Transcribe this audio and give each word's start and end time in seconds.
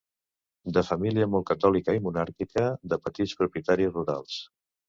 De 0.77 0.81
família 0.87 1.27
molt 1.33 1.45
catòlica 1.51 1.95
i 1.99 2.03
monàrquica, 2.07 2.67
de 2.95 3.01
petits 3.07 3.39
propietaris 3.43 3.93
rurals. 4.01 4.43